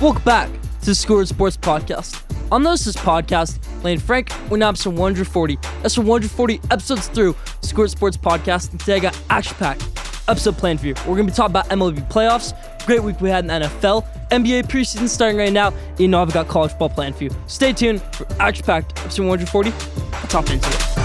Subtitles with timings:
[0.00, 0.48] Welcome back
[0.80, 2.22] to the Schoolyard Sports Podcast.
[2.50, 5.58] On this is podcast, Lane Frank, we're now episode 140.
[5.82, 8.70] That's for 140 episodes through Schoolyard Sports Podcast.
[8.70, 9.82] And today I got action packed
[10.26, 10.94] episode planned for you.
[11.00, 12.54] We're going to be talking about MLB playoffs,
[12.86, 16.22] great week we had in the NFL, NBA preseason starting right now, and you know
[16.22, 17.30] I've got college football planned for you.
[17.46, 19.70] Stay tuned for action packed episode 140.
[19.70, 21.00] Let's hop into it.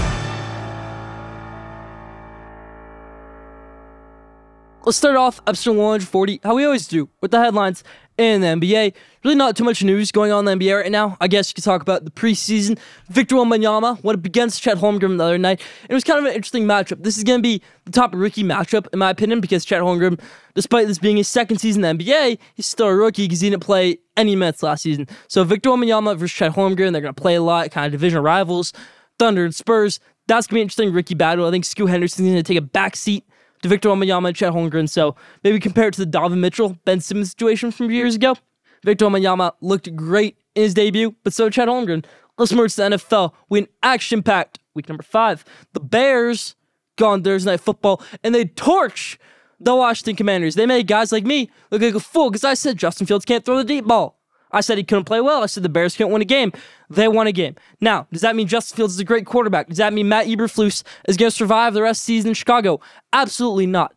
[4.86, 7.82] Let's start off episode 140, how we always do, with the headlines
[8.18, 8.94] in the NBA.
[9.24, 11.16] Really not too much news going on in the NBA right now.
[11.20, 12.78] I guess you could talk about the preseason.
[13.08, 15.60] Victor Wembanyama went up against Chet Holmgren the other night.
[15.88, 17.02] It was kind of an interesting matchup.
[17.02, 20.20] This is going to be the top rookie matchup, in my opinion, because Chet Holmgren,
[20.54, 23.50] despite this being his second season in the NBA, he's still a rookie because he
[23.50, 25.08] didn't play any minutes last season.
[25.28, 28.22] So Victor Wembanyama versus Chet Holmgren, they're going to play a lot, kind of division
[28.22, 28.72] rivals.
[29.18, 30.00] Thunder and Spurs.
[30.26, 31.46] That's going to be an interesting rookie battle.
[31.46, 33.24] I think Scoot Henderson's going to take a back seat
[33.66, 34.88] to Victor Wembanyama and Chet Holmgren.
[34.88, 38.36] So maybe compare it to the Donovan Mitchell, Ben Simmons situation from years ago.
[38.84, 42.04] Victor Wembanyama looked great in his debut, but so Chet Holmgren.
[42.38, 43.32] Let's merge the NFL.
[43.48, 45.44] We an action-packed week number five.
[45.72, 46.54] The Bears
[46.96, 49.18] gone on Thursday Night Football, and they torch
[49.58, 50.54] the Washington Commanders.
[50.54, 53.44] They made guys like me look like a fool because I said Justin Fields can't
[53.44, 54.20] throw the deep ball.
[54.52, 55.42] I said he couldn't play well.
[55.42, 56.52] I said the Bears couldn't win a game.
[56.88, 57.56] They won a game.
[57.80, 59.68] Now, does that mean Justin Fields is a great quarterback?
[59.68, 62.34] Does that mean Matt Eberflus is going to survive the rest of the season in
[62.34, 62.80] Chicago?
[63.12, 63.94] Absolutely not.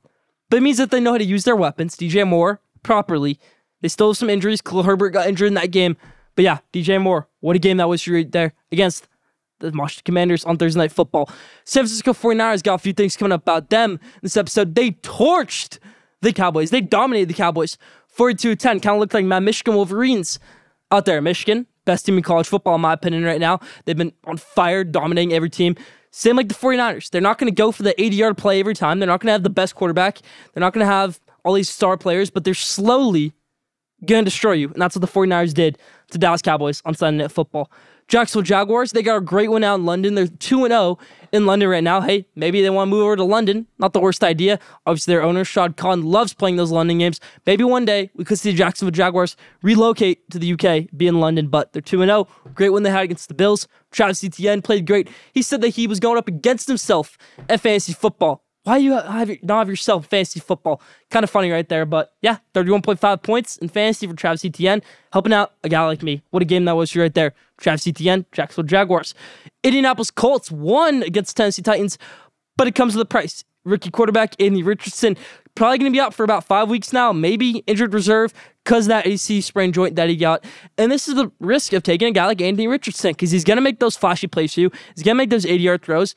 [0.49, 3.39] But it means that they know how to use their weapons, DJ Moore, properly.
[3.81, 4.61] They still have some injuries.
[4.61, 5.95] Khalil Herbert got injured in that game.
[6.35, 9.07] But yeah, DJ Moore, what a game that was right there against
[9.59, 11.29] the Washington Commanders on Thursday Night Football.
[11.65, 14.75] San Francisco 49ers got a few things coming up about them in this episode.
[14.75, 15.79] They torched
[16.21, 16.69] the Cowboys.
[16.69, 17.77] They dominated the Cowboys
[18.19, 18.81] 42 10.
[18.81, 20.39] Kind of looked like my Michigan Wolverines
[20.91, 21.21] out there.
[21.21, 23.61] Michigan, best team in college football, in my opinion, right now.
[23.85, 25.77] They've been on fire, dominating every team.
[26.11, 27.11] Same like the 49ers.
[27.11, 28.99] They're not going to go for the 80 yard play every time.
[28.99, 30.19] They're not going to have the best quarterback.
[30.51, 33.31] They're not going to have all these star players, but they're slowly
[34.05, 34.67] going to destroy you.
[34.67, 35.77] And that's what the 49ers did
[36.11, 37.71] to Dallas Cowboys on Sunday Night Football.
[38.09, 40.15] Jacksonville Jaguars, they got a great win out in London.
[40.15, 40.97] They're 2 0
[41.31, 42.01] in London right now.
[42.01, 43.67] Hey, maybe they want to move over to London.
[43.77, 44.59] Not the worst idea.
[44.87, 47.19] Obviously, their owner, Shad Khan, loves playing those London games.
[47.45, 51.19] Maybe one day we could see the Jacksonville Jaguars relocate to the UK, be in
[51.19, 52.27] London, but they're 2 0.
[52.55, 53.67] Great win they had against the Bills.
[53.91, 55.07] Travis Etienne played great.
[55.31, 57.15] He said that he was going up against himself
[57.47, 58.43] at fantasy football.
[58.63, 60.81] Why you have not have yourself fantasy football?
[61.09, 64.81] Kind of funny right there, but yeah, 31.5 points in fantasy for Travis Etienne,
[65.13, 66.21] helping out a guy like me.
[66.31, 67.33] What a game that was right there.
[67.57, 69.13] Travis Etienne, Jacksonville Jaguars.
[69.63, 71.97] Indianapolis Colts won against Tennessee Titans,
[72.57, 73.43] but it comes with a price.
[73.65, 75.17] Rookie quarterback Anthony Richardson
[75.55, 78.33] probably going to be out for about five weeks now, maybe injured reserve
[78.63, 80.43] because that AC sprain joint that he got.
[80.77, 83.57] And this is the risk of taking a guy like Anthony Richardson because he's going
[83.57, 84.71] to make those flashy plays for you.
[84.95, 86.15] He's going to make those 80 yard throws,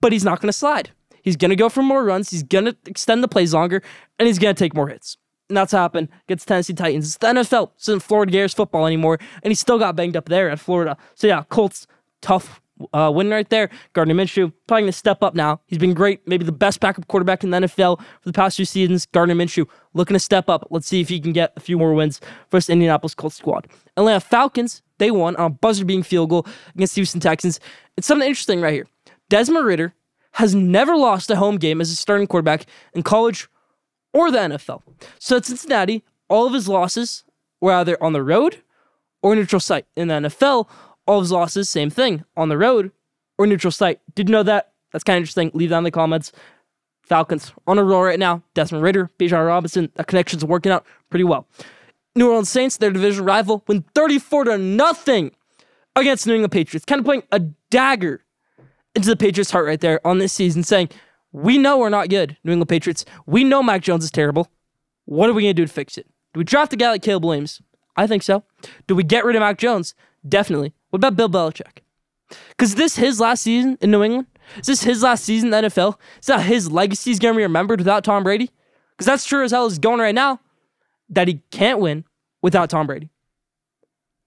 [0.00, 0.90] but he's not going to slide.
[1.26, 2.30] He's going to go for more runs.
[2.30, 3.82] He's going to extend the plays longer,
[4.18, 5.18] and he's going to take more hits.
[5.48, 7.06] And that's happened against Tennessee Titans.
[7.06, 7.72] It's the NFL.
[7.74, 10.96] It's isn't Florida Gators football anymore, and he still got banged up there at Florida.
[11.14, 11.86] So yeah, Colts
[12.22, 13.70] tough uh, win right there.
[13.92, 15.60] Gardner Minshew probably going to step up now.
[15.66, 18.64] He's been great, maybe the best backup quarterback in the NFL for the past two
[18.64, 19.06] seasons.
[19.06, 20.66] Gardner Minshew looking to step up.
[20.70, 22.20] Let's see if he can get a few more wins
[22.50, 23.66] for this Indianapolis Colts squad.
[23.96, 27.60] Atlanta Falcons they won on a buzzer beating field goal against Houston Texans.
[27.96, 28.86] It's something interesting right here.
[29.28, 29.94] Desmond Ridder
[30.36, 33.48] has never lost a home game as a starting quarterback in college
[34.12, 34.82] or the NFL.
[35.18, 37.24] So at Cincinnati, all of his losses
[37.60, 38.62] were either on the road
[39.22, 39.86] or neutral site.
[39.96, 40.68] In the NFL,
[41.06, 42.92] all of his losses, same thing, on the road
[43.38, 44.00] or neutral site.
[44.14, 44.72] Did you know that?
[44.92, 45.50] That's kind of interesting.
[45.54, 46.32] Leave that in the comments.
[47.02, 48.42] Falcons on a roll right now.
[48.52, 51.48] Desmond Ridder, Bijan Robinson, that connection's working out pretty well.
[52.14, 55.32] New Orleans Saints, their division rival, win 34 to nothing
[55.94, 56.84] against New England Patriots.
[56.84, 58.22] Kind of playing a dagger
[58.96, 60.88] into the Patriots' heart right there on this season, saying,
[61.32, 63.04] We know we're not good, New England Patriots.
[63.26, 64.50] We know Mac Jones is terrible.
[65.04, 66.06] What are we going to do to fix it?
[66.34, 67.62] Do we draft a guy like Caleb Williams?
[67.96, 68.44] I think so.
[68.86, 69.94] Do we get rid of Mac Jones?
[70.28, 70.74] Definitely.
[70.90, 71.78] What about Bill Belichick?
[72.48, 74.26] Because this his last season in New England?
[74.58, 75.96] Is this his last season in the NFL?
[76.20, 78.50] Is that his legacy is going to be remembered without Tom Brady?
[78.92, 80.40] Because that's true as hell is going right now
[81.08, 82.04] that he can't win
[82.42, 83.10] without Tom Brady.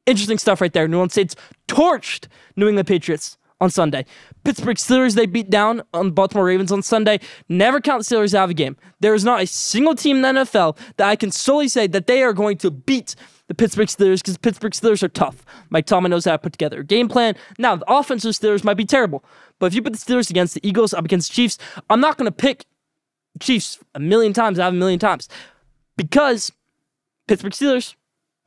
[0.06, 0.88] Interesting stuff right there.
[0.88, 1.36] New Orleans Saints
[1.68, 4.06] torched New England Patriots on Sunday.
[4.44, 7.20] Pittsburgh Steelers, they beat down on Baltimore Ravens on Sunday.
[7.50, 8.78] Never count the Steelers out of a game.
[9.00, 12.08] There is not a single team in the NFL that I can solely say that
[12.08, 13.16] they are going to beat
[13.48, 15.44] the Pittsburgh Steelers because Pittsburgh Steelers are tough.
[15.70, 17.36] Mike Tomlin knows how to put together a game plan.
[17.58, 19.24] Now, the offensive Steelers might be terrible,
[19.58, 21.58] but if you put the Steelers against the Eagles, up against the Chiefs,
[21.90, 22.66] I'm not going to pick
[23.40, 25.28] Chiefs a million times out of a million times
[25.98, 26.52] because
[27.28, 27.96] Pittsburgh Steelers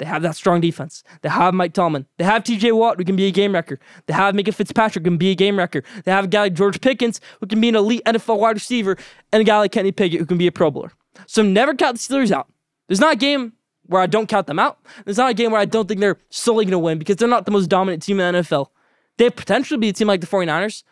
[0.02, 1.04] they have that strong defense.
[1.20, 2.06] They have Mike Tomlin.
[2.18, 3.78] They have TJ Watt, who can be a game wrecker.
[4.06, 5.84] They have Minkah Fitzpatrick, who can be a game wrecker.
[6.02, 8.96] They have a guy like George Pickens, who can be an elite NFL wide receiver,
[9.30, 10.90] and a guy like Kenny Pickett, who can be a Pro Bowler.
[11.28, 12.48] So never count the Steelers out.
[12.88, 13.52] There's not a game
[13.86, 14.80] where I don't count them out.
[15.04, 17.28] There's not a game where I don't think they're solely going to win because they're
[17.28, 18.70] not the most dominant team in the NFL.
[19.18, 20.82] They potentially be a team like the 49ers,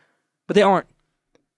[0.47, 0.87] but they aren't.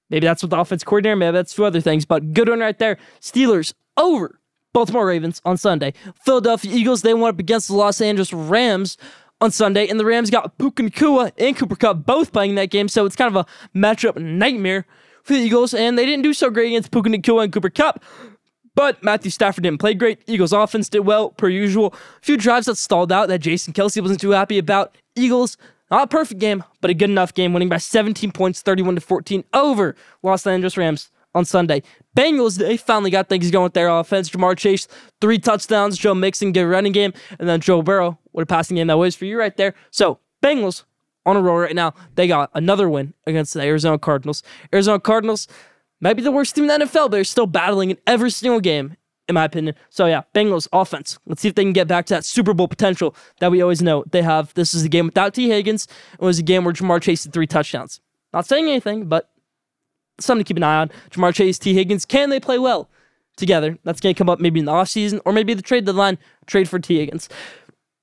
[0.09, 2.79] Maybe that's what the offense coordinator, maybe that's two other things, but good one right
[2.79, 2.97] there.
[3.21, 4.41] Steelers over
[4.73, 5.93] Baltimore Ravens on Sunday.
[6.25, 8.97] Philadelphia Eagles, they went up against the Los Angeles Rams
[9.41, 12.89] on Sunday, and the Rams got Puka Nacua and Cooper Kupp both playing that game,
[12.89, 14.87] so it's kind of a matchup nightmare
[15.25, 18.03] for the Eagles, and they didn't do so great against Puka Nacua and Cooper Kupp.
[18.75, 20.21] But Matthew Stafford didn't play great.
[20.27, 21.93] Eagles offense did well, per usual.
[21.93, 24.97] A few drives that stalled out that Jason Kelce wasn't too happy about.
[25.15, 25.59] Eagles,
[25.91, 29.01] not a perfect game, but a good enough game, winning by 17 points, 31 to
[29.03, 31.83] 14 over Los Angeles Rams on Sunday.
[32.17, 34.31] Bengals, they finally got things going with their offense.
[34.31, 34.87] Ja'Marr Chase,
[35.21, 35.97] three touchdowns.
[35.99, 37.13] Joe Mixon, good running game.
[37.39, 39.75] And then Joe Burrow, what a passing game that was for you right there.
[39.91, 40.85] So, Bengals
[41.25, 41.95] on a roll right now.
[42.15, 44.43] They got another win against the Arizona Cardinals.
[44.73, 45.49] Arizona Cardinals
[46.01, 48.61] might be the worst team in the NFL, but they're still battling in every single
[48.61, 48.97] game,
[49.29, 49.75] in my opinion.
[49.89, 51.19] So, yeah, Bengals offense.
[51.27, 53.81] Let's see if they can get back to that Super Bowl potential that we always
[53.81, 54.53] know they have.
[54.55, 55.87] This is a game without Tee Higgins.
[56.15, 58.01] It was a game where Ja'Marr Chase had three touchdowns.
[58.33, 59.31] Not saying anything, but
[60.25, 60.91] something to keep an eye on.
[61.11, 62.89] Ja'Marr Chase, Tee Higgins, can they play well
[63.37, 63.79] together?
[63.85, 66.69] That's going to come up maybe in the offseason or maybe the trade deadline, trade
[66.69, 67.29] for Tee Higgins.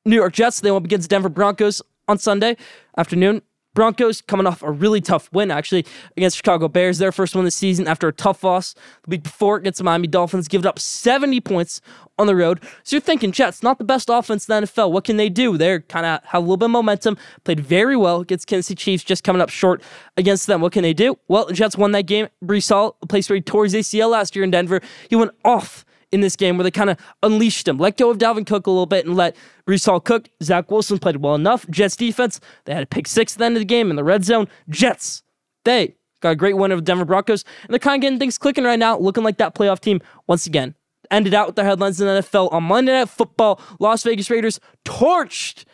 [0.06, 2.58] New York Jets, they went up against Denver Broncos on Sunday
[2.98, 3.42] afternoon.
[3.74, 5.86] Broncos coming off a really tough win, actually,
[6.18, 6.98] against Chicago Bears.
[6.98, 8.74] Their first one this season after a tough loss
[9.04, 11.82] the week before against the Miami Dolphins, giving up 70 points
[12.18, 12.62] on the road.
[12.84, 14.92] So you're thinking, Jets, not the best offense in the NFL.
[14.92, 15.58] What can they do?
[15.58, 18.78] They're kind of have a little bit of momentum, played very well against Kansas City
[18.78, 19.82] Chiefs, just coming up short
[20.18, 20.62] against them.
[20.62, 21.18] What can they do?
[21.28, 22.28] Well, the Jets won that game.
[22.44, 25.32] Breece Hall, a place where he tore his ACL last year in Denver, he went
[25.46, 28.68] off in this game where they kind of unleashed him, let go of Dalvin Cook
[28.68, 29.36] a little bit and let
[29.68, 30.30] Breece Hall cook.
[30.42, 31.68] Zach Wilson played well enough.
[31.70, 34.04] Jets defense, they had a pick six at the end of the game in the
[34.04, 34.48] red zone.
[34.70, 35.24] Jets,
[35.66, 38.38] they got a great win over the Denver Broncos, and they're kind of getting things
[38.38, 40.76] clicking right now, looking like that playoff team once again.
[41.12, 43.60] Ended out with the headlines in the NFL on Monday Night Football.
[43.80, 45.66] Las Vegas Raiders torched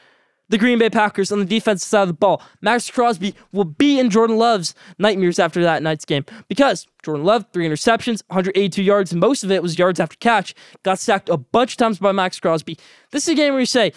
[0.49, 2.41] the Green Bay Packers on the defensive side of the ball.
[2.61, 7.45] Maxx Crosby will be in Jordan Love's nightmares after that night's game because Jordan Love,
[7.51, 10.53] three interceptions, 182 yards, most of it was yards after catch.
[10.83, 12.77] Got sacked a bunch of times by Maxx Crosby.
[13.11, 13.91] This is a game where you say,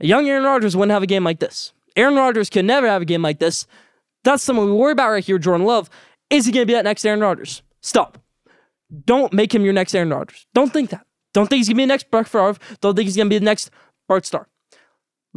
[0.00, 1.72] a young Aaron Rodgers wouldn't have a game like this.
[1.96, 3.66] Aaron Rodgers can never have a game like this.
[4.24, 5.90] That's someone we worry about right here, Jordan Love.
[6.30, 7.62] Is he going to be that next Aaron Rodgers?
[7.80, 8.18] Stop.
[9.04, 10.46] Don't make him your next Aaron Rodgers.
[10.54, 11.06] Don't think that.
[11.34, 12.56] Don't think he's going to be the next Brett Favre.
[12.80, 13.70] Don't think he's going to be the next
[14.08, 14.48] Bart Starr.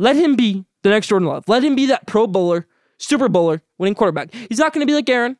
[0.01, 1.43] Let him be the next Jordan Love.
[1.47, 2.65] Let him be that pro bowler,
[2.97, 4.33] super bowler, winning quarterback.
[4.33, 5.37] He's not going to be like Aaron.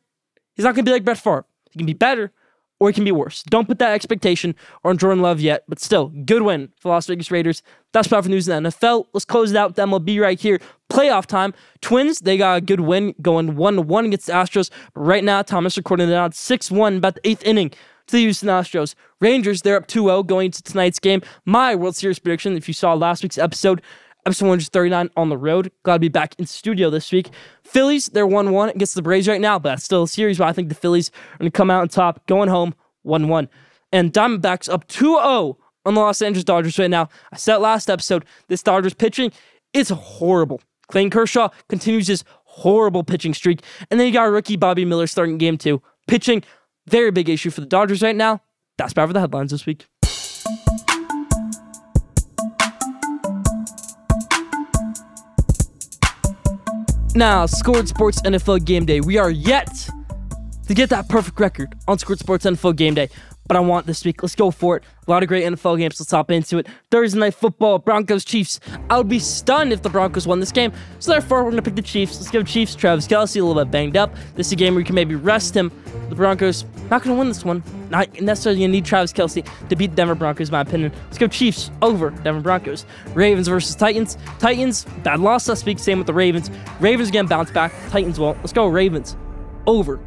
[0.54, 1.44] He's not going to be like Brett Favre.
[1.72, 2.30] He can be better
[2.78, 3.42] or he can be worse.
[3.42, 4.54] Don't put that expectation
[4.84, 7.60] on Jordan Love yet, but still, good win for Las Vegas Raiders.
[7.92, 9.06] That's powerful news in the NFL.
[9.12, 10.60] Let's close it out with MLB right here.
[10.88, 11.54] Playoff time.
[11.80, 14.70] Twins, they got a good win going 1 1 against the Astros.
[14.94, 18.48] right now, Thomas recording it out 6 1, about the eighth inning to the Houston
[18.48, 18.94] Astros.
[19.20, 21.20] Rangers, they're up 2 0 going into tonight's game.
[21.44, 23.82] My World Series prediction, if you saw last week's episode,
[24.26, 25.70] episode 139 on the road.
[25.82, 27.30] Glad to be back in studio this week.
[27.64, 30.48] Phillies, they're 1 1 against the Braves right now, but that's still a series but
[30.48, 33.48] I think the Phillies are going to come out on top, going home 1 1.
[33.92, 37.08] And Diamondbacks up 2 0 on the Los Angeles Dodgers right now.
[37.32, 39.32] I said last episode, this Dodgers pitching
[39.72, 40.60] is horrible.
[40.88, 43.62] Clayton Kershaw continues his horrible pitching streak.
[43.90, 45.82] And then you got rookie Bobby Miller starting game two.
[46.06, 46.42] Pitching,
[46.86, 48.42] very big issue for the Dodgers right now.
[48.78, 49.86] That's about for the headlines this week.
[57.14, 59.02] Now, Schoolyard Sports NFL Game Day.
[59.02, 59.68] We are yet
[60.66, 63.10] to get that perfect record on Schoolyard Sports NFL Game Day,
[63.46, 64.22] but I want this week.
[64.22, 64.84] Let's go for it.
[65.06, 65.98] A lot of great NFL games.
[65.98, 66.66] Let's hop into it.
[66.90, 68.60] Thursday night football, Broncos Chiefs.
[68.88, 70.72] I would be stunned if the Broncos won this game.
[71.00, 72.18] So therefore, we're gonna pick the Chiefs.
[72.18, 74.14] Let's give Chiefs Travis Kelce a little bit banged up.
[74.36, 75.72] This is a game where you can maybe rest him.
[76.08, 77.62] The Broncos not gonna win this one.
[77.90, 80.92] Not necessarily gonna need Travis Kelce to beat the Denver Broncos, my opinion.
[81.06, 82.86] Let's go Chiefs over Denver Broncos.
[83.14, 84.16] Ravens versus Titans.
[84.38, 85.78] Titans bad loss last week.
[85.78, 86.50] Same with the Ravens.
[86.80, 87.72] Ravens again bounce back.
[87.90, 88.38] Titans won't.
[88.38, 89.16] Let's go Ravens
[89.66, 90.00] over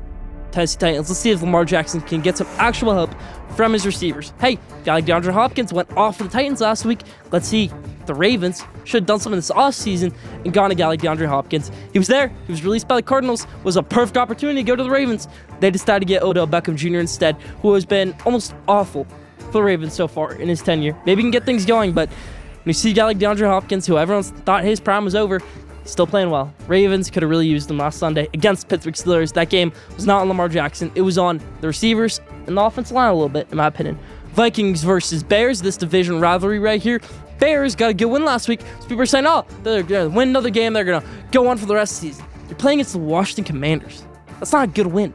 [0.56, 1.10] Tennessee Titans.
[1.10, 3.14] Let's see if Lamar Jackson can get some actual help
[3.58, 4.32] from his receivers.
[4.40, 7.02] Hey, guy DeAndre Hopkins went off for the Titans last week.
[7.32, 7.70] Let's see.
[8.06, 10.14] The Ravens should have done something this offseason
[10.46, 11.72] and gone to a guy like DeAndre Hopkins.
[11.92, 12.30] He was there.
[12.46, 13.46] He was released by the Cardinals.
[13.64, 15.28] Was a perfect opportunity to go to the Ravens.
[15.60, 17.00] They decided to get Odell Beckham Jr.
[17.00, 19.06] instead, who has been almost awful
[19.38, 20.96] for the Ravens so far in his tenure.
[21.06, 23.86] Maybe he can get things going, but when you see a guy like DeAndre Hopkins,
[23.86, 25.42] who everyone thought his prime was over,
[25.86, 26.54] still playing well.
[26.68, 29.34] Ravens could have really used him last Sunday against Pittsburgh Steelers.
[29.34, 30.92] That game was not on Lamar Jackson.
[30.96, 33.98] It was on the receivers and the offensive line a little bit, in my opinion.
[34.34, 37.00] Vikings versus Bears, this division rivalry right here.
[37.40, 38.62] Bears got a good win last week.
[38.80, 40.74] So people are saying, oh, they're going to win another game.
[40.74, 42.26] They're going to go on for the rest of the season.
[42.48, 44.06] You're playing against the Washington Commanders.
[44.40, 45.14] That's not a good win.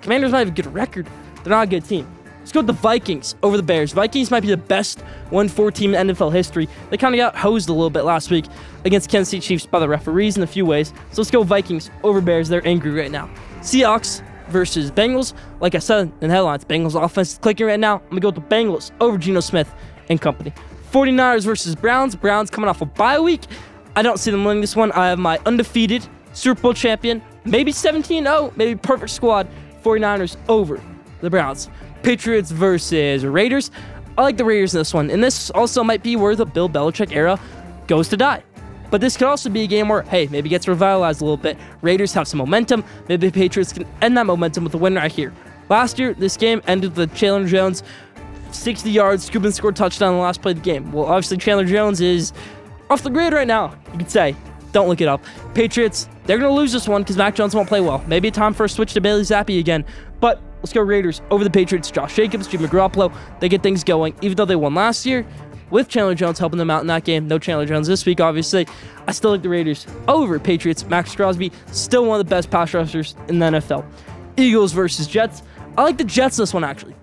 [0.00, 1.06] Commanders might have a good record.
[1.42, 2.06] They're not a good team.
[2.42, 3.92] Let's go with the Vikings over the Bears.
[3.92, 6.68] Vikings might be the best 1 4 team in NFL history.
[6.90, 8.46] They kind of got hosed a little bit last week
[8.84, 10.92] against Kansas City Chiefs by the referees in a few ways.
[11.12, 12.48] So let's go Vikings over Bears.
[12.48, 13.30] They're angry right now.
[13.60, 15.34] Seahawks versus Bengals.
[15.60, 17.98] Like I said in the headlines, Bengals offense is clicking right now.
[17.98, 19.72] I'm going to go with the Bengals over Geno Smith
[20.08, 20.52] and company.
[20.90, 22.16] 49ers versus Browns.
[22.16, 23.42] Browns coming off a bye week.
[23.94, 24.90] I don't see them winning this one.
[24.92, 29.48] I have my undefeated Super Bowl champion, maybe 17 0, maybe perfect squad.
[29.82, 30.80] 49ers over
[31.20, 31.68] the Browns.
[32.02, 33.70] Patriots versus Raiders.
[34.18, 36.68] I like the Raiders in this one, and this also might be where the Bill
[36.68, 37.40] Belichick era
[37.86, 38.42] goes to die.
[38.90, 41.56] But this could also be a game where, hey, maybe gets revitalized a little bit.
[41.80, 42.84] Raiders have some momentum.
[43.08, 45.32] Maybe the Patriots can end that momentum with a win right here.
[45.70, 47.82] Last year, this game ended with Chandler Jones
[48.50, 50.92] 60 yards, scoop and score touchdown in the last play of the game.
[50.92, 52.34] Well, obviously, Chandler Jones is
[52.90, 54.36] off the grid right now, you could say.
[54.72, 55.24] Don't look it up.
[55.54, 58.04] Patriots, they're going to lose this one because Mac Jones won't play well.
[58.06, 59.84] Maybe time for a switch to Bailey Zappe again.
[60.20, 61.90] But let's go Raiders over the Patriots.
[61.90, 64.14] Josh Jacobs, Jimmy Garoppolo, they get things going.
[64.22, 65.26] Even though they won last year,
[65.72, 67.26] with Chandler Jones helping them out in that game.
[67.26, 68.68] No Chandler Jones this week, obviously.
[69.06, 70.84] I still like the Raiders over Patriots.
[70.84, 73.84] Maxx Crosby, still one of the best pass rushers in the NFL.
[74.36, 75.42] Eagles versus Jets.
[75.76, 76.94] I like the Jets this one, actually.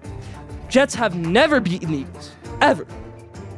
[0.70, 2.86] Jets have never beaten the Eagles, ever.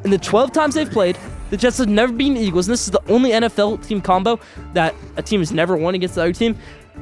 [0.05, 1.17] In the 12 times they've played,
[1.49, 4.39] the Jets have never beaten the Eagles, and this is the only NFL team combo
[4.71, 6.57] that a team has never won against the other team.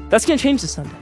[0.09, 0.95] That's going to change this Sunday.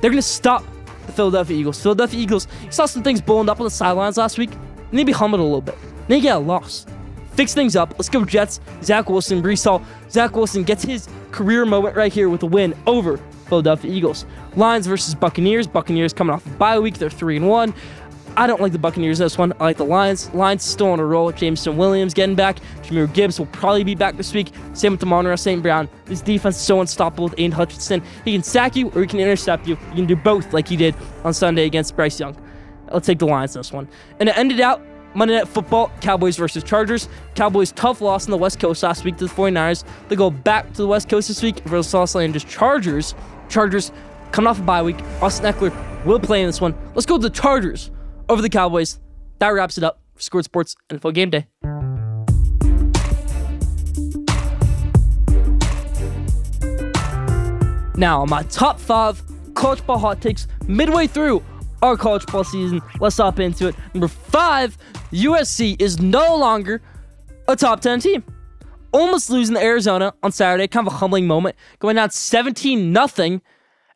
[0.00, 0.64] They're going to stop
[1.06, 1.80] the Philadelphia Eagles.
[1.82, 4.50] Philadelphia Eagles, you saw some things blowing up on the sidelines last week,
[4.90, 5.76] and they be humbled a little bit.
[6.08, 6.86] They get a loss.
[7.32, 7.92] Fix things up.
[7.92, 8.60] Let's go Jets.
[8.82, 9.82] Zach Wilson, Breece Hall.
[10.10, 13.16] Zach Wilson gets his career moment right here with a win over
[13.46, 14.26] Philadelphia Eagles.
[14.56, 15.66] Lions versus Buccaneers.
[15.66, 16.98] Buccaneers coming off a bye week.
[16.98, 17.74] They're 3 and 1.
[18.34, 19.52] I don't like the Buccaneers this one.
[19.60, 20.32] I like the Lions.
[20.32, 21.30] Lions still on a roll.
[21.32, 22.58] Jameson Williams getting back.
[22.82, 24.52] Jahmyr Gibbs will probably be back this week.
[24.72, 25.62] Same with Amon-Ra St.
[25.62, 25.88] Brown.
[26.06, 28.02] This defense is so unstoppable with Aidan Hutchinson.
[28.24, 29.76] He can sack you or he can intercept you.
[29.90, 32.34] You can do both like he did on Sunday against Bryce Young.
[32.90, 33.86] Let's take the Lions this one.
[34.18, 34.82] And it ended out
[35.14, 37.10] Monday Night Football, Cowboys versus Chargers.
[37.34, 39.84] Cowboys tough loss on the West Coast last week to the 49ers.
[40.08, 43.14] They go back to the West Coast this week versus Los Angeles Chargers.
[43.50, 43.92] Chargers
[44.30, 44.96] coming off a bye week.
[45.20, 46.74] Austin Ekeler will play in this one.
[46.94, 47.90] Let's go to the Chargers
[48.32, 48.98] over the Cowboys.
[49.40, 51.46] That wraps it up for Schoolyard Sports NFL Game Day.
[57.94, 59.22] Now, my top five
[59.54, 61.44] college ball hot takes midway through
[61.82, 62.80] our college ball season.
[63.00, 63.76] Let's hop into it.
[63.92, 64.78] Number five,
[65.12, 66.80] USC is no longer
[67.48, 68.24] a top 10 team.
[68.92, 73.40] Almost losing to Arizona on Saturday, kind of a humbling moment, going down 17 0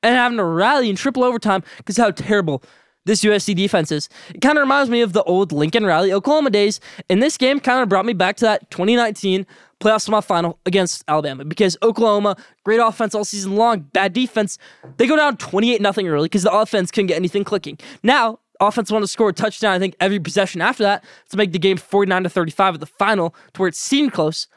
[0.03, 2.63] and having to rally in triple overtime because how terrible
[3.07, 4.09] this USC defense is.
[4.35, 7.61] It kind of reminds me of the old Lincoln Riley Oklahoma days, and this game
[7.61, 9.47] kind of brought me back to that 2019
[9.81, 14.59] playoff semifinal against Alabama because Oklahoma, great offense all season long, bad defense.
[14.97, 17.79] They go down 28 nothing early because the offense couldn't get anything clicking.
[18.03, 21.53] Now, offense wanted to score a touchdown, I think, every possession after that to make
[21.53, 24.49] the game 49 to 35 at the final to where it seemed close.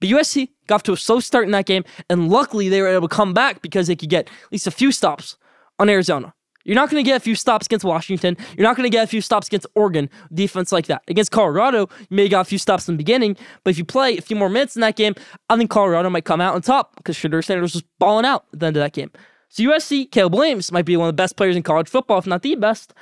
[0.00, 2.88] But USC got off to a slow start in that game, and luckily they were
[2.88, 5.36] able to come back because they could get at least a few stops
[5.78, 6.34] on Arizona.
[6.64, 8.36] You're not going to get a few stops against Washington.
[8.56, 11.02] You're not going to get a few stops against Oregon, defense like that.
[11.08, 14.16] Against Colorado, you may got a few stops in the beginning, but if you play
[14.16, 15.14] a few more minutes in that game,
[15.48, 18.60] I think Colorado might come out on top because Shedeur Sanders was balling out at
[18.60, 19.10] the end of that game.
[19.48, 22.26] So USC, Caleb Williams might be one of the best players in college football, if
[22.26, 22.94] not the best.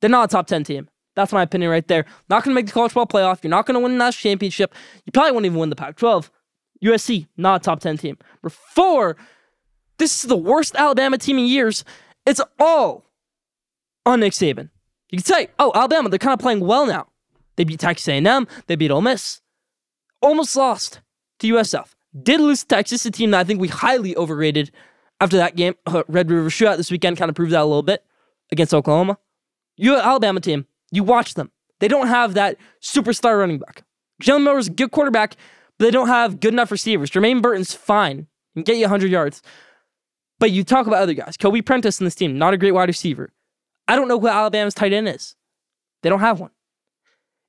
[0.00, 0.88] They're not a top 10 team.
[1.14, 2.04] That's my opinion right there.
[2.28, 3.42] Not going to make the college football playoff.
[3.42, 4.74] You're not going to win the national championship.
[5.04, 6.30] You probably won't even win the Pac 12.
[6.84, 8.18] USC, not a top 10 team.
[8.42, 9.16] Number four,
[9.98, 11.84] this is the worst Alabama team in years.
[12.26, 13.06] It's all
[14.04, 14.70] on Nick Saban.
[15.10, 17.06] You can say, oh, Alabama, they're kind of playing well now.
[17.56, 18.46] They beat Texas A&M.
[18.66, 19.40] They beat Ole Miss.
[20.20, 21.00] Almost lost
[21.38, 21.94] to USF.
[22.22, 24.72] Did lose to Texas, a team that I think we highly overrated
[25.20, 25.74] after that game.
[25.86, 28.04] Uh, Red River Shootout this weekend kind of proved that a little bit
[28.50, 29.18] against Oklahoma.
[29.76, 31.50] You Alabama team, you watch them.
[31.80, 33.84] They don't have that superstar running back.
[34.22, 35.36] Jalen Milroe's a good quarterback,
[35.78, 37.10] but they don't have good enough receivers.
[37.10, 39.42] Jermaine Burton's fine and get you 100 yards.
[40.38, 41.36] But you talk about other guys.
[41.36, 43.32] Kobe Prentice in this team, not a great wide receiver.
[43.88, 45.36] I don't know who Alabama's tight end is.
[46.02, 46.50] They don't have one.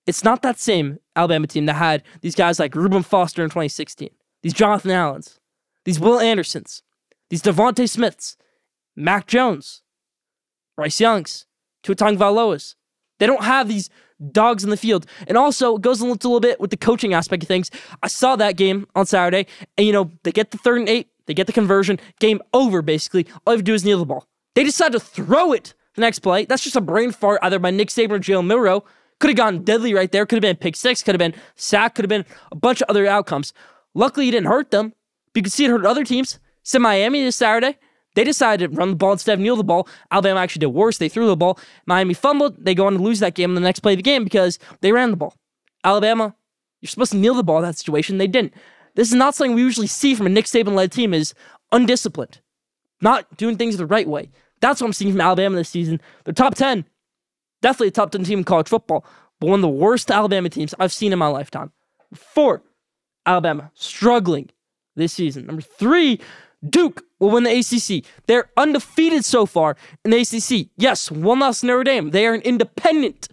[0.05, 4.09] It's not that same Alabama team that had these guys like Reuben Foster in 2016,
[4.41, 5.39] these Jonathan Allens,
[5.83, 6.81] these Will Andersons,
[7.29, 8.37] these DeVonta Smiths,
[8.95, 9.81] Mac Jones,
[10.77, 11.45] Bryce Youngs,
[11.83, 12.75] Tua Tagovailoas.
[13.19, 13.89] They don't have these
[14.31, 15.05] dogs in the field.
[15.27, 17.69] And also, it goes a little bit with the coaching aspect of things.
[18.01, 21.09] I saw that game on Saturday, and you know, they get the third and eight,
[21.27, 23.27] they get the conversion, game over basically.
[23.45, 24.25] All you have to do is kneel the ball.
[24.55, 26.45] They decide to throw it the next play.
[26.45, 28.83] That's just a brain fart either by Nick Saban or Jalen Milroe.
[29.19, 30.25] Could have gone deadly right there.
[30.25, 31.03] Could have been pick six.
[31.03, 31.95] Could have been sack.
[31.95, 33.53] Could have been a bunch of other outcomes.
[33.93, 34.93] Luckily, it didn't hurt them.
[35.33, 36.39] But you can see it hurt other teams.
[36.63, 37.77] Said Miami this Saturday.
[38.15, 39.87] They decided to run the ball instead of kneel the ball.
[40.11, 40.97] Alabama actually did worse.
[40.97, 41.59] They threw the ball.
[41.85, 42.63] Miami fumbled.
[42.63, 44.57] They go on to lose that game in the next play of the game because
[44.81, 45.35] they ran the ball.
[45.83, 46.35] Alabama,
[46.81, 48.17] you're supposed to kneel the ball in that situation.
[48.17, 48.53] They didn't.
[48.97, 51.35] This is not something we usually see from a Nick Saban-led team is
[51.71, 52.41] undisciplined,
[52.99, 54.31] not doing things the right way.
[54.59, 56.01] That's what I'm seeing from Alabama this season.
[56.23, 56.83] They're top 10.
[57.61, 59.05] Definitely a top 10 team in college football,
[59.39, 61.71] but one of the worst Alabama teams I've seen in my lifetime.
[62.15, 62.63] Four,
[63.23, 64.49] Alabama struggling
[64.95, 65.45] this season.
[65.45, 66.19] Number three,
[66.67, 68.03] Duke will win the ACC.
[68.25, 70.71] They're undefeated so far in the ACC.
[70.75, 72.09] Yes, one loss to Notre Dame.
[72.09, 73.27] They are an independent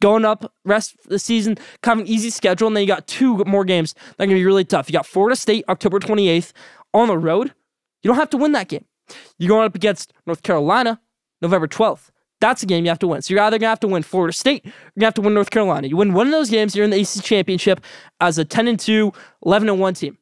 [0.00, 3.06] going up rest of the season, kind of an easy schedule, and then you got
[3.06, 4.88] two more games that are going to be really tough.
[4.88, 6.52] You got Florida State October 28th
[6.94, 7.54] on the road.
[8.02, 8.84] You don't have to win that game.
[9.38, 11.00] You're going up against North Carolina
[11.42, 12.10] November 12th.
[12.40, 13.20] That's a game you have to win.
[13.20, 15.20] So you're either going to have to win Florida State, you're going to have to
[15.20, 15.88] win North Carolina.
[15.88, 17.80] You win one of those games, you're in the ACC championship
[18.20, 19.12] as a 10 and 2,
[19.44, 20.16] 11 and 1 team.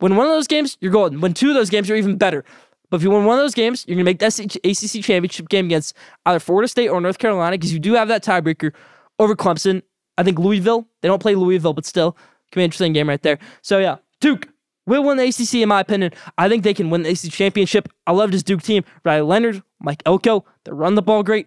[0.00, 1.20] Win one of those games, you're golden.
[1.20, 2.44] Win two of those games, you're even better.
[2.90, 5.48] But if you win one of those games, you're going to make the ACC championship
[5.48, 8.72] game against either Florida State or North Carolina because you do have that tiebreaker
[9.18, 9.82] over Clemson.
[10.18, 13.22] I think Louisville, they don't play Louisville, but still, could be an interesting game right
[13.22, 13.38] there.
[13.62, 14.48] So yeah, Duke
[14.86, 16.12] will win the ACC in my opinion.
[16.36, 17.88] I think they can win the ACC championship.
[18.06, 18.84] I love this Duke team.
[19.04, 21.46] Riley Leonard, Mike Elko, they run the ball great.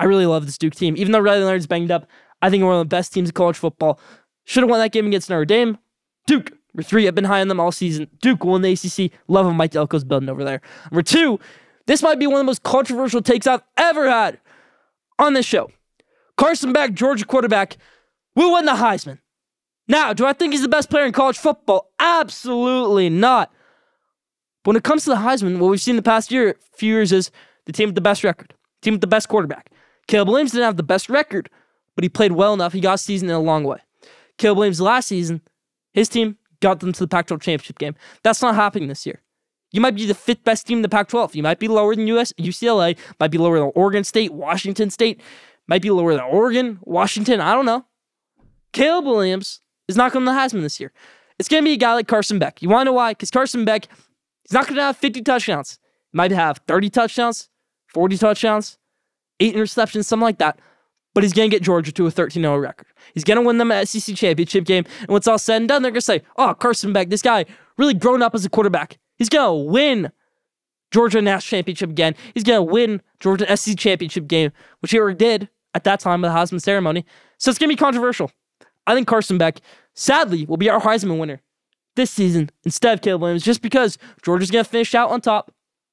[0.00, 0.96] I really love this Duke team.
[0.96, 2.06] Even though Riley Leonard's banged up,
[2.40, 4.00] I think one of the best teams in college football.
[4.44, 5.76] Should have won that game against Notre Dame.
[6.26, 8.08] Duke, Number three, I've been high on them all season.
[8.20, 9.12] Duke won the ACC.
[9.26, 9.56] Love him.
[9.56, 10.60] Mike Elko's building over there.
[10.90, 11.40] Number two,
[11.86, 14.38] this might be one of the most controversial takes I've ever had
[15.18, 15.70] on this show.
[16.36, 17.76] Carson Beck, Georgia quarterback,
[18.36, 19.18] will win the Heisman.
[19.88, 21.90] Now, do I think he's the best player in college football?
[21.98, 23.50] Absolutely not.
[24.62, 27.10] But when it comes to the Heisman, what we've seen the past year, few years
[27.10, 27.30] is
[27.64, 29.70] the team with the best record, team with the best quarterback.
[30.06, 31.48] Caleb Williams didn't have the best record,
[31.94, 32.74] but he played well enough.
[32.74, 33.78] He got a season in a long way.
[34.36, 35.40] Caleb Williams last season,
[35.92, 37.94] his team got them to the Pac 12 championship game.
[38.22, 39.22] That's not happening this year.
[39.70, 41.34] You might be the fifth best team in the Pac 12.
[41.34, 45.20] You might be lower than US, UCLA, might be lower than Oregon State, Washington State,
[45.66, 47.40] might be lower than Oregon, Washington.
[47.40, 47.84] I don't know.
[48.72, 50.92] Caleb Williams is not going to the Heisman this year.
[51.38, 52.62] It's going to be a guy like Carson Beck.
[52.62, 53.12] You want to know why?
[53.12, 53.86] Because Carson Beck,
[54.42, 55.78] he's not going to have 50 touchdowns.
[56.10, 57.48] He might have 30 touchdowns,
[57.88, 58.78] 40 touchdowns,
[59.38, 60.58] eight interceptions, something like that
[61.14, 62.86] but he's going to get Georgia to a 13 0 record.
[63.14, 64.84] He's going to win them an SEC championship game.
[65.00, 67.44] And once all said and done, they're going to say, oh, Carson Beck, this guy
[67.76, 68.98] really grown up as a quarterback.
[69.16, 70.12] He's going to win
[70.90, 72.14] Georgia national championship again.
[72.34, 76.24] He's going to win Georgia SEC championship game, which he already did at that time
[76.24, 77.04] of the Heisman ceremony.
[77.38, 78.30] So it's going to be controversial.
[78.86, 79.60] I think Carson Beck,
[79.94, 81.42] sadly, will be our Heisman winner
[81.94, 85.52] this season instead of Caleb Williams, just because Georgia's going to finish out on top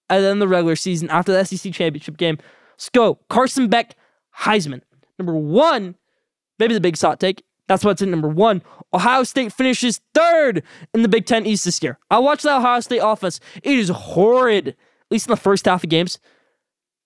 [0.09, 2.37] and then the regular season after the SEC championship game.
[2.73, 3.19] Let's go.
[3.29, 3.95] Carson Beck,
[4.39, 4.81] Heisman.
[5.17, 5.95] Number one,
[6.59, 7.43] maybe the big shot take.
[7.67, 8.61] That's what's in number one.
[8.93, 11.97] Ohio State finishes third in the Big Ten East this year.
[12.11, 13.39] I watched the Ohio State offense.
[13.63, 14.75] It is horrid, at
[15.09, 16.19] least in the first half of games.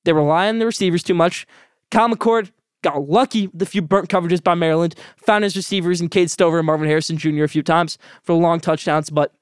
[0.04, 1.48] They rely on the receivers too much.
[1.92, 6.10] Kyle McCord got lucky with a few burnt coverages by Maryland, found his receivers in
[6.10, 7.44] Cade Stover and Marvin Harrison Jr.
[7.44, 9.34] a few times for long touchdowns, but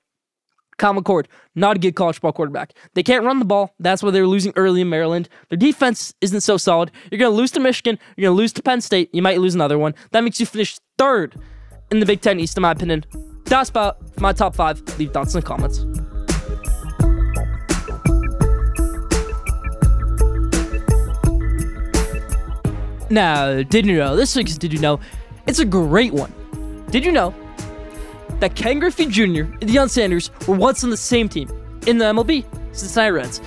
[0.78, 2.74] Kyle McCord, not a good college ball quarterback.
[2.94, 3.74] They can't run the ball.
[3.80, 5.28] That's why they're losing early in Maryland.
[5.50, 6.92] Their defense isn't so solid.
[7.12, 7.98] You're going to lose to Michigan.
[8.16, 9.10] You're going to lose to Penn State.
[9.14, 9.96] You might lose another one.
[10.12, 11.36] That makes you finish third
[11.90, 13.06] in the Big Ten East, in my opinion.
[13.46, 14.82] That's about my top five.
[15.00, 15.84] Leave thoughts in the comments.
[23.10, 24.16] Now, did you know?
[24.16, 25.00] This week's Did You Know?
[25.48, 26.34] It's a great one.
[26.92, 27.34] Did you know
[28.40, 29.44] that Ken Griffey Jr.
[29.44, 31.50] and Deion Sanders were once on the same team
[31.86, 32.46] in the MLB,
[32.76, 33.42] Cincinnati Reds.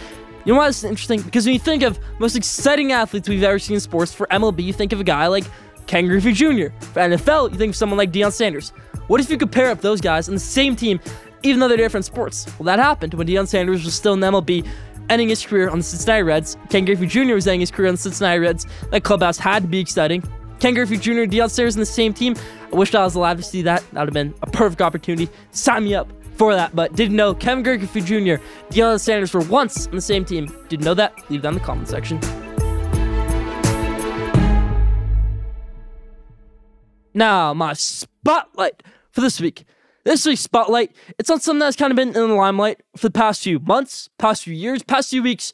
[0.45, 1.21] You know why this is interesting?
[1.21, 4.65] Because when you think of most exciting athletes we've ever seen in sports, for MLB,
[4.65, 5.45] you think of a guy like
[5.87, 6.69] Ken Griffey Jr.
[6.81, 8.73] For NFL, you think of someone like Deion Sanders.
[9.07, 10.99] What if you could pair up those guys on the same team,
[11.43, 12.47] even though they're different sports?
[12.59, 14.67] Well, that happened when Deion Sanders was still in the MLB,
[15.11, 16.57] ending his career on the Cincinnati Reds.
[16.71, 17.35] Ken Griffey Jr.
[17.35, 18.67] was ending his career on the Cincinnati Reds.
[18.93, 20.23] That clubhouse had to be exciting.
[20.61, 21.25] Ken Griffey Jr.
[21.25, 22.37] Deion Sanders in the same team.
[22.71, 23.83] I wish I was allowed to see that.
[23.93, 25.33] That would have been a perfect opportunity.
[25.53, 26.77] Sign me up for that.
[26.77, 30.55] But didn't know Kevin Griffey Jr., Deion Sanders were once on the same team.
[30.69, 31.15] Didn't know that?
[31.31, 32.21] Leave that in the comment section.
[37.15, 39.65] Now, my spotlight for this week.
[40.05, 43.13] This week's spotlight, it's on something that's kind of been in the limelight for the
[43.13, 45.53] past few months, past few years, past few weeks,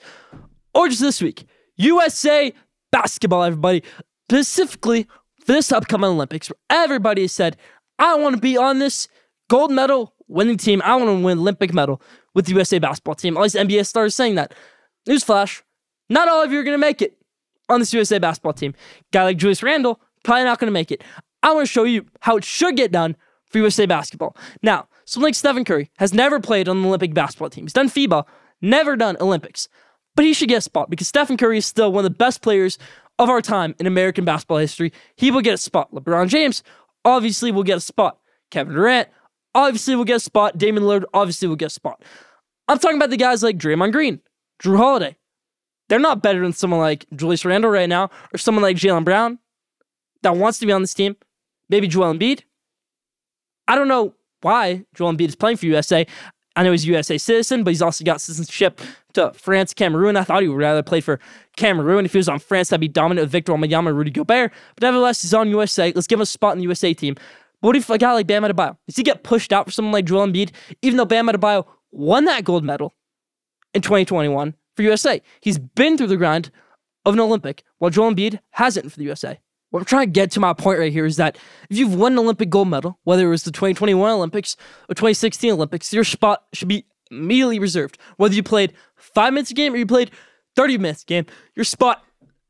[0.75, 1.47] or just this week.
[1.77, 2.53] USA
[2.93, 3.83] basketball, everybody
[4.29, 5.07] specifically
[5.45, 7.57] for this upcoming Olympics, where everybody has said,
[7.99, 9.09] I want to be on this
[9.49, 10.83] gold medal winning team.
[10.85, 12.03] I want to win Olympic medal
[12.35, 13.37] with the USA basketball team.
[13.37, 14.55] All these NBA stars saying that.
[15.09, 15.63] Newsflash,
[16.11, 17.17] not all of you are going to make it
[17.69, 18.75] on this USA basketball team.
[19.13, 21.03] Guy like Julius Randle, probably not going to make it.
[21.43, 23.17] I want to show you how it should get done
[23.49, 24.37] for USA basketball.
[24.63, 27.65] Now, someone like Stephen Curry has never played on the Olympic basketball team.
[27.65, 28.25] He's done FIBA,
[28.61, 29.69] never done Olympics,
[30.17, 32.43] but he should get a spot because Stephen Curry is still one of the best
[32.43, 32.79] players
[33.19, 34.93] of our time in American basketball history.
[35.17, 35.93] He will get a spot.
[35.93, 36.63] LeBron James
[37.05, 38.19] obviously will get a spot.
[38.51, 39.09] Kevin Durant
[39.55, 40.59] obviously will get a spot.
[40.59, 42.03] Damian Lillard obviously will get a spot.
[42.69, 44.21] I'm talking about the guys like Draymond Green,
[44.63, 45.17] Jrue Holiday.
[45.89, 49.39] They're not better than someone like Julius Randle right now or someone like Jaylen Brown
[50.23, 51.17] that wants to be on this team.
[51.69, 52.43] Maybe Joel Embiid.
[53.69, 56.07] I don't know why Joel Embiid is playing for USA.
[56.57, 58.81] I know he's a USA citizen, but he's also got citizenship
[59.13, 60.17] to France, Cameroon.
[60.17, 61.21] I thought he would rather play for
[61.57, 62.07] Cameroon.
[62.07, 64.53] If he was on France, that'd be dominant with Victor Wembanyama Rudy Gobert.
[64.75, 65.93] But nevertheless, he's on USA.
[65.95, 67.15] Let's give him a spot in the USA team.
[67.61, 68.77] But what if a guy like Bam Adebayo?
[68.87, 72.25] Does he get pushed out for someone like Joel Embiid, even though Bam Adebayo won
[72.25, 72.95] that gold medal
[73.75, 75.21] in 2021 for USA?
[75.41, 76.51] He's been through the grind
[77.05, 79.41] of an Olympic, while Joel Embiid hasn't for the USA.
[79.77, 81.37] What I'm trying to get to my point right here is that
[81.69, 84.57] if you've won an Olympic gold medal, whether it was the 2021 Olympics
[84.89, 87.99] or 2016 Olympics, your spot should be immediately reserved.
[88.17, 90.13] Whether you played five minutes a game or you played
[90.55, 92.03] 30 minutes a game, your spot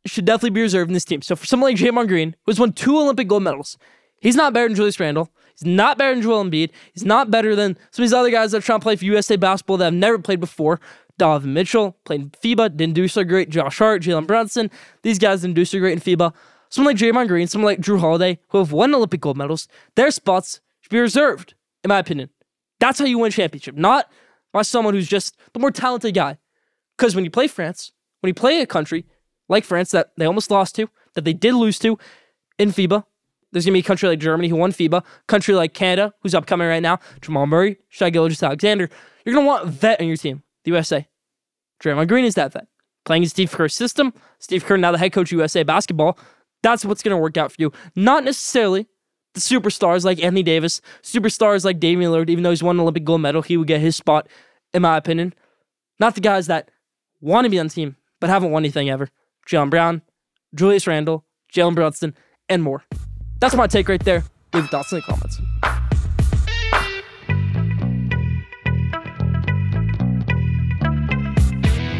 [0.04, 1.20] should definitely be reserved in this team.
[1.20, 3.76] So for someone like Draymond Green, who's won two Olympic gold medals,
[4.20, 5.28] he's not better than Julius Randle.
[5.58, 6.70] He's not better than Joel Embiid.
[6.92, 9.04] He's not better than some of these other guys that are trying to play for
[9.04, 10.80] USA basketball that have never played before.
[11.18, 13.50] Donovan Mitchell played FIBA, didn't do so great.
[13.50, 14.70] Josh Hart, Jalen Brunson,
[15.02, 16.32] these guys didn't do so great in FIBA.
[16.68, 20.10] Someone like Draymond Green, someone like Jrue Holiday, who have won Olympic gold medals, their
[20.10, 22.30] spots should be reserved, in my opinion.
[22.80, 24.10] That's how you win a championship, not
[24.52, 26.38] by someone who's just the more talented guy.
[26.96, 29.06] Because when you play France, when you play a country
[29.48, 31.98] like France that they almost lost to, that they did lose to
[32.58, 33.04] in FIBA,
[33.52, 36.68] there's gonna be a country like Germany who won FIBA, country like Canada who's upcoming
[36.68, 38.90] right now, Jamal Murray, Shai Gilgeous-Alexander.
[39.24, 41.06] You're gonna want a vet on your team, the USA.
[41.82, 42.66] Draymond Green is that vet.
[43.04, 46.18] Playing in Steve Kerr's system, Steve Kerr now the head coach of USA basketball.
[46.66, 47.72] That's what's gonna work out for you.
[47.94, 48.88] Not necessarily
[49.34, 53.04] the superstars like Anthony Davis, superstars like Damian Lillard, even though he's won an Olympic
[53.04, 54.26] gold medal, he would get his spot,
[54.74, 55.32] in my opinion.
[56.00, 56.68] Not the guys that
[57.20, 59.10] want to be on the team, but haven't won anything ever.
[59.46, 60.02] John Brown,
[60.56, 61.24] Julius Randle,
[61.54, 62.16] Jalen Brunson,
[62.48, 62.82] and more.
[63.38, 64.24] That's my take right there.
[64.52, 65.40] Leave thoughts in the comments.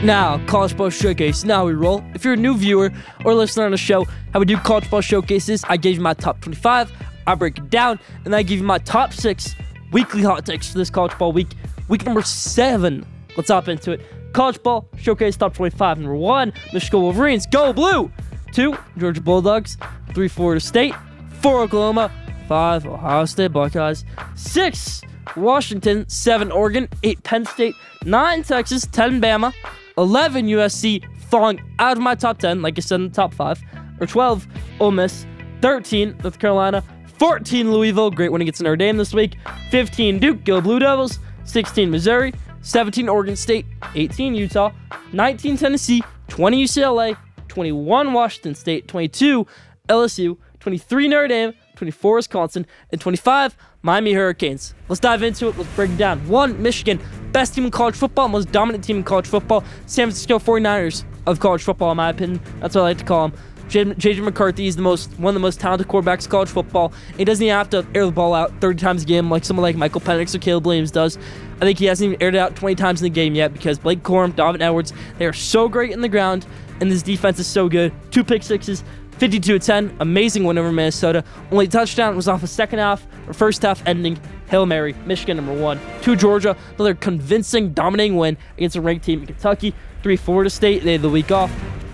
[0.06, 1.42] Now, College Ball Showcase.
[1.42, 2.00] Now we roll.
[2.14, 2.92] If you're a new viewer
[3.24, 6.14] or listener on the show, how we do College Ball Showcases, I gave you my
[6.14, 6.92] top 25,
[7.26, 9.56] I break it down, and I give you my top six
[9.90, 11.48] weekly hot takes for this College Ball week.
[11.88, 13.04] Week number seven.
[13.36, 14.32] Let's hop into it.
[14.32, 15.98] College Ball Showcase Top 25.
[15.98, 17.44] Number one, Michigan Wolverines.
[17.44, 18.08] Go Blue.
[18.52, 19.76] Two, Georgia Bulldogs.
[20.14, 20.94] Three, Florida State.
[21.40, 22.12] Four, Oklahoma.
[22.46, 24.04] Five, Ohio State Buckeyes.
[24.36, 25.02] Six,
[25.34, 26.08] Washington.
[26.08, 26.88] Seven, Oregon.
[27.02, 27.74] Eight, Penn State.
[28.04, 28.86] Nine, Texas.
[28.86, 29.52] Ten, Bama.
[29.98, 31.04] 11, USC.
[31.30, 33.60] Falling out of my top 10, like I said in the top five.
[34.00, 34.46] Or 12,
[34.80, 35.26] Ole Miss.
[35.60, 36.84] 13, North Carolina.
[37.18, 38.10] 14, Louisville.
[38.10, 39.36] Great win against Notre Dame this week.
[39.70, 40.44] 15, Duke.
[40.44, 41.18] Go Blue Devils.
[41.44, 42.32] 16, Missouri.
[42.66, 44.72] 17 Oregon State, 18 Utah,
[45.12, 49.46] 19 Tennessee, 20 UCLA, 21 Washington State, 22
[49.88, 53.56] LSU, 23 Notre Dame, 24 Wisconsin, and 25
[53.86, 54.74] Miami Hurricanes.
[54.88, 55.56] Let's dive into it.
[55.56, 56.26] Let's break it down.
[56.26, 59.62] One, Michigan, best team in college football, most dominant team in college football.
[59.86, 62.40] San Francisco 49ers of college football, in my opinion.
[62.58, 63.38] That's what I like to call them.
[63.68, 66.92] JJ McCarthy is the most one of the most talented quarterbacks in college football.
[67.16, 69.62] He doesn't even have to air the ball out 30 times a game like someone
[69.62, 71.16] like Michael Penix or Caleb Williams does.
[71.56, 73.78] I think he hasn't even aired it out 20 times in the game yet because
[73.78, 76.44] Blake Corum, Donovan Edwards, they are so great in the ground,
[76.80, 77.92] and this defense is so good.
[78.10, 78.82] Two pick sixes,
[79.18, 81.24] 52 10, amazing win over Minnesota.
[81.50, 84.18] Only touchdown was off a second half or first half ending.
[84.48, 85.80] Hail Mary, Michigan number one.
[86.02, 89.74] Two Georgia, another convincing, dominating win against a ranked team in Kentucky.
[90.02, 91.50] Three Florida State, they had the week off.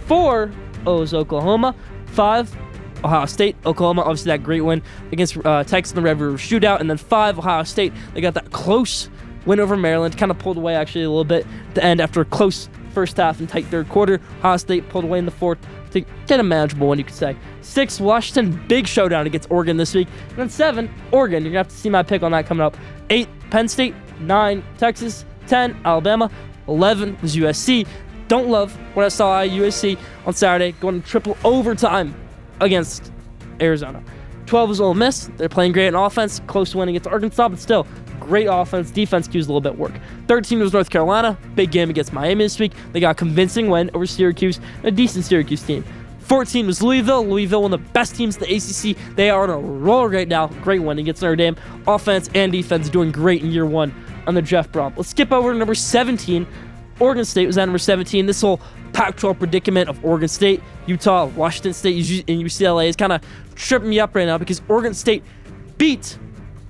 [0.07, 0.51] Four
[0.87, 1.75] O's Oklahoma.
[2.07, 2.55] Five,
[3.05, 3.57] Ohio State.
[3.65, 4.83] Oklahoma, obviously that great win
[5.13, 6.81] against uh, Texas in the Red River Shootout.
[6.81, 7.93] And then five, Ohio State.
[8.15, 9.09] They got that close
[9.47, 10.19] win over Maryland.
[10.19, 13.17] Kind of pulled away actually a little bit at the end after a close first
[13.17, 14.21] half and tight third quarter.
[14.41, 15.59] Ohio State pulled away in the fourth
[15.93, 17.37] to get a manageable one, you could say.
[17.61, 20.09] Six, Washington, big showdown against Oregon this week.
[20.31, 21.43] And then seven, Oregon.
[21.43, 22.77] You're going to have to see my pick on that coming up.
[23.11, 23.95] Eight, Penn State.
[24.21, 25.25] Nine, Texas.
[25.47, 26.31] 10, Alabama.
[26.69, 27.87] 11 was USC.
[28.29, 32.15] Don't love what I saw USC on Saturday going to triple overtime
[32.61, 33.13] against
[33.61, 34.03] Arizona.
[34.47, 35.31] 12 was Ole Miss.
[35.37, 36.41] They're playing great in offense.
[36.47, 37.87] Close to winning against Arkansas, but still
[38.27, 38.91] great offense.
[38.91, 39.93] Defense cues a little bit work.
[40.29, 41.39] 13 was North Carolina.
[41.55, 42.73] Big game against Miami this week.
[42.93, 45.85] They got a convincing win over Syracuse, a decent Syracuse team.
[46.21, 47.27] 14 was Louisville.
[47.27, 48.97] Louisville, one of the best teams in the ACC.
[49.17, 50.47] They are on a roll right now.
[50.47, 51.57] Great win against Notre Dame.
[51.87, 53.95] Offense and defense doing great in year one
[54.27, 54.97] under Jeff Brohm.
[54.97, 56.47] Let's skip over to number 17.
[57.01, 58.27] Oregon State was at number 17.
[58.27, 58.61] This whole
[58.93, 61.97] Pac 12 predicament of Oregon State, Utah, Washington State,
[62.29, 63.23] and UCLA is kind of
[63.55, 65.25] tripping me up right now because Oregon State
[65.79, 66.19] beat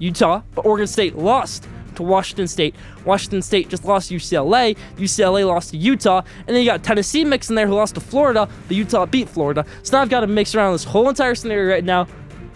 [0.02, 2.74] Utah, but Oregon State lost to Washington State.
[3.04, 4.76] Washington State just lost to UCLA.
[4.96, 6.22] UCLA lost to Utah.
[6.46, 8.48] And then you got Tennessee mixing there who lost to Florida.
[8.68, 9.64] The Utah beat Florida.
[9.82, 12.08] So now I've got to mix around this whole entire scenario right now.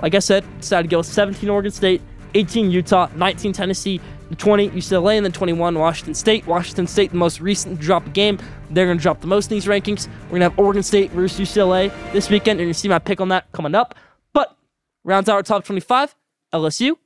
[0.02, 2.02] Like I said, decided to go 17 Oregon State,
[2.34, 4.00] 18 Utah, 19 Tennessee,
[4.36, 6.46] 20 UCLA, and then 21 Washington State.
[6.46, 8.38] Washington State, the most recent drop game.
[8.70, 10.08] They're going to drop the most in these rankings.
[10.24, 12.60] We're going to have Oregon State versus UCLA this weekend.
[12.60, 13.94] And to see my pick on that coming up.
[14.32, 14.56] But
[15.04, 16.16] rounds out our top 25.
[16.52, 16.96] LSU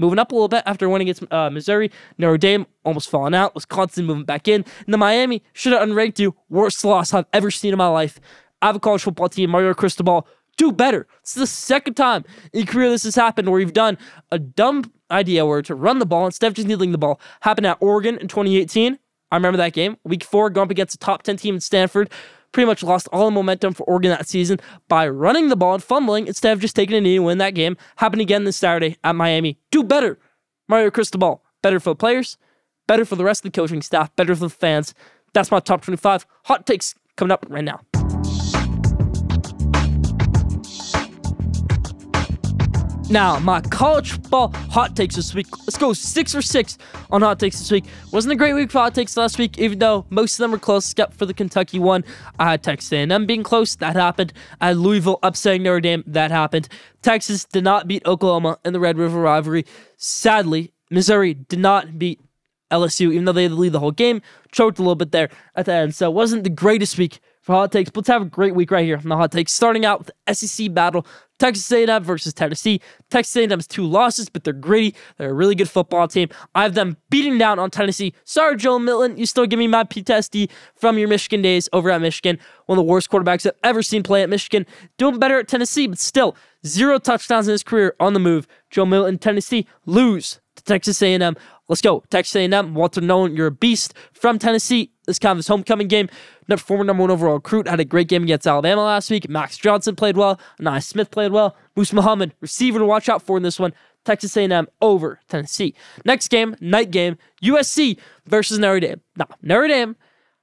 [0.00, 1.90] moving up a little bit after winning against uh, Missouri.
[2.18, 3.54] Notre Dame almost falling out.
[3.54, 4.64] Wisconsin moving back in.
[4.84, 6.34] And the Miami should have unranked you.
[6.48, 8.18] Worst loss I've ever seen in my life.
[8.62, 10.26] I have a college football team, Mario Cristobal.
[10.56, 11.06] Do better.
[11.24, 13.96] Is the second time in career this has happened where you've done
[14.30, 17.20] a dumb idea where to run the ball instead of just needling the ball.
[17.40, 18.98] Happened at Oregon in 2018.
[19.30, 19.96] I remember that game.
[20.04, 22.10] Week four, going up against a top 10 team in Stanford
[22.52, 25.82] pretty much lost all the momentum for Oregon that season by running the ball and
[25.82, 27.76] fumbling instead of just taking a knee and win that game.
[27.96, 29.58] Happened again this Saturday at Miami.
[29.70, 30.18] Do better.
[30.68, 31.42] Mario Cristobal.
[31.62, 32.38] Better for the players,
[32.88, 34.94] better for the rest of the coaching staff, better for the fans.
[35.34, 37.80] That's my top 25 hot takes coming up right now.
[43.10, 45.48] Now, my college football hot takes this week.
[45.66, 46.78] Let's go six for six
[47.10, 47.84] on hot takes this week.
[48.12, 50.60] Wasn't a great week for hot takes last week, even though most of them were
[50.60, 52.04] close, except for the Kentucky one.
[52.38, 54.32] I had Texas A&M being close, that happened.
[54.60, 56.68] I had Louisville upsetting Notre Dame, that happened.
[57.02, 59.66] Texas did not beat Oklahoma in the Red River rivalry.
[59.96, 62.20] Sadly, Missouri did not beat
[62.70, 64.22] LSU, even though they had the lead the whole game.
[64.52, 67.54] Choked a little bit there at the end, so it wasn't the greatest week for
[67.54, 67.90] hot takes.
[67.90, 69.52] But let's have a great week right here on the hot takes.
[69.52, 71.04] Starting out with SEC battle,
[71.40, 72.80] Texas A&M versus Tennessee.
[73.10, 74.94] Texas A&M's two losses, but they're gritty.
[75.16, 76.28] They're a really good football team.
[76.54, 78.14] I have them beating down on Tennessee.
[78.24, 82.00] Sorry, Joe Milton, you still give me my PTSD from your Michigan days over at
[82.00, 82.38] Michigan.
[82.66, 84.66] One of the worst quarterbacks I've ever seen play at Michigan.
[84.98, 88.46] Doing better at Tennessee, but still zero touchdowns in his career on the move.
[88.70, 91.36] Joe Milton, Tennessee lose to Texas A&M.
[91.70, 92.02] Let's go.
[92.10, 94.90] Texas A&M, Walter Nolen, you're a beast from Tennessee.
[95.06, 96.08] This kind of his homecoming game.
[96.58, 99.28] Former number one overall recruit had a great game against Alabama last week.
[99.28, 100.40] Max Johnson played well.
[100.60, 101.56] Ainias Smith played well.
[101.76, 103.72] Moose Muhammad, receiver to watch out for in this one.
[104.04, 105.76] Texas A&M over Tennessee.
[106.04, 109.00] Next game, night game, USC versus Notre Dame.
[109.16, 109.94] Now, Notre Dame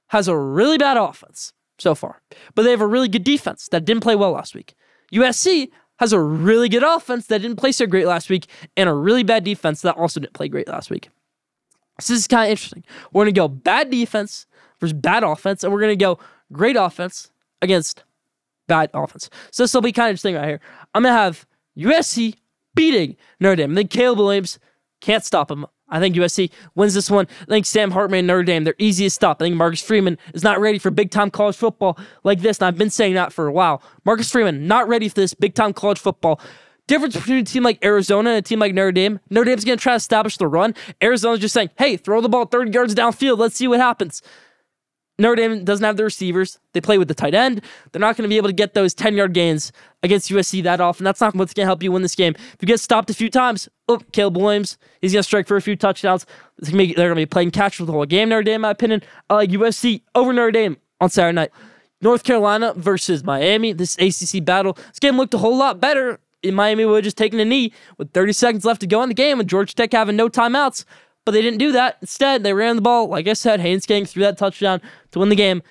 [0.06, 2.22] has a really bad offense so far,
[2.54, 4.74] but they have a really good defense that didn't play well last week.
[5.12, 8.46] USC has a really good offense that didn't play so great last week
[8.78, 11.10] and a really bad defense that also didn't play great last week.
[12.00, 12.84] So this is kind of interesting.
[13.12, 14.46] We're going to go bad defense
[14.80, 16.18] versus bad offense, and we're going to go
[16.52, 17.30] great offense
[17.60, 18.04] against
[18.68, 19.30] bad offense.
[19.50, 20.60] So this will be kind of interesting right here.
[20.94, 22.34] I'm going to have USC
[22.74, 23.72] beating Notre Dame.
[23.72, 24.58] I think Caleb Williams
[25.00, 25.66] can't stop him.
[25.88, 27.26] I think USC wins this one.
[27.42, 29.40] I think Sam Hartman and Notre Dame, their easiest to stop.
[29.40, 32.58] I think Marcus Freeman is not ready for big time college football like this.
[32.58, 33.82] And I've been saying that for a while.
[34.04, 36.40] Marcus Freeman, not ready for this big time college football.
[36.88, 39.20] Difference between a team like Arizona and a team like Notre Dame.
[39.28, 40.74] Notre Dame's going to try to establish the run.
[41.02, 43.38] Arizona's just saying, hey, throw the ball 30 yards downfield.
[43.38, 44.22] Let's see what happens.
[45.18, 46.58] Notre Dame doesn't have the receivers.
[46.72, 47.60] They play with the tight end.
[47.92, 49.70] They're not going to be able to get those 10 yard gains
[50.02, 51.04] against USC that often.
[51.04, 52.34] That's not what's going to help you win this game.
[52.36, 55.56] If you get stopped a few times, oh, Caleb Williams, he's going to strike for
[55.56, 56.24] a few touchdowns.
[56.58, 59.02] They're going to be playing catch for the whole game, Notre Dame, in my opinion.
[59.28, 61.50] I like USC over Notre Dame on Saturday night.
[62.00, 64.72] North Carolina versus Miami, this ACC battle.
[64.72, 66.20] This game looked a whole lot better.
[66.42, 69.08] In Miami would have just taken a knee with 30 seconds left to go in
[69.08, 70.84] the game, and Georgia Tech having no timeouts.
[71.24, 71.98] But they didn't do that.
[72.00, 73.08] Instead, they ran the ball.
[73.08, 75.62] Like I said, Haynes King threw that touchdown to win the game.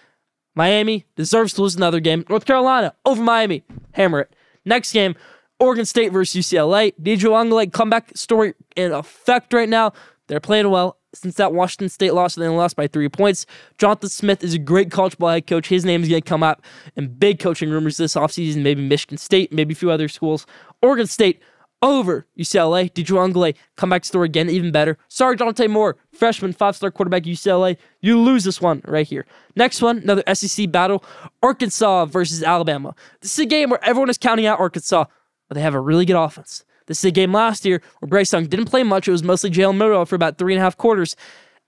[0.55, 2.25] Miami deserves to lose another game.
[2.29, 3.63] North Carolina over Miami.
[3.93, 4.35] Hammer it.
[4.65, 5.15] Next game,
[5.59, 6.93] Oregon State versus UCLA.
[7.01, 9.93] DJ Uiagalelei comeback story in effect right now.
[10.27, 13.45] They're playing well since that Washington State loss, they lost by three points.
[13.77, 15.67] Jonathan Smith is a great college ball head coach.
[15.67, 16.61] His name is going to come up
[16.95, 18.61] in big coaching rumors this offseason.
[18.61, 20.45] Maybe Michigan State, maybe a few other schools.
[20.81, 21.41] Oregon State
[21.81, 22.91] over UCLA.
[22.91, 24.97] DJ Uiagalelei, comeback story again, even better.
[25.07, 27.77] Sorry, Dante Moore, freshman, five star quarterback UCLA.
[28.01, 29.25] You lose this one right here.
[29.55, 31.03] Next one, another SEC battle
[31.43, 32.95] Arkansas versus Alabama.
[33.21, 35.05] This is a game where everyone is counting out Arkansas,
[35.47, 36.63] but they have a really good offense.
[36.87, 39.07] This is a game last year where Bryce Young didn't play much.
[39.07, 41.15] It was mostly Jalen Milroe for about three and a half quarters.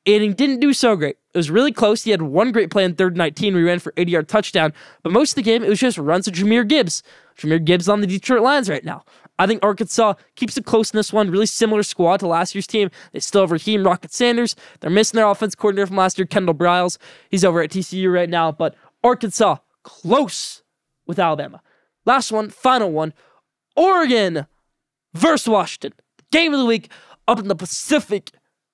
[0.06, 1.18] And he didn't do so great.
[1.34, 2.04] It was really close.
[2.04, 4.28] He had one great play in third and 19 where he ran for 80 yard
[4.28, 4.74] touchdown.
[5.04, 7.04] But most of the game, it was just runs to Jahmyr Gibbs.
[7.38, 9.04] Jahmyr Gibbs on the Detroit Lions right now.
[9.38, 11.32] I think Arkansas keeps it close in this one.
[11.32, 12.90] Really similar squad to last year's team.
[13.12, 14.56] They still have Raheem Rocket Sanders.
[14.80, 16.98] They're missing their offense coordinator from last year, Kendall Briles.
[17.30, 18.52] He's over at TCU right now.
[18.52, 20.64] But Arkansas close
[21.06, 21.62] with Alabama.
[22.06, 23.14] Last one, final one.
[23.76, 24.48] Oregon
[25.14, 25.94] versus Washington.
[26.32, 26.92] Game of the week
[27.28, 28.32] up in the Pacific